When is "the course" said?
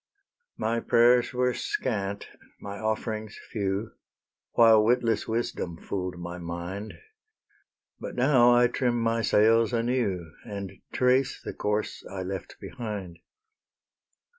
11.39-12.03